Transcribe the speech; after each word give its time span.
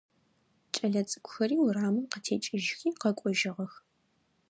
Кӏэлэцӏыкӏухэри 0.73 1.55
урамым 1.65 2.05
къытекӏыжьхи 2.11 2.89
къэкӏожьыгъэх. 3.01 3.73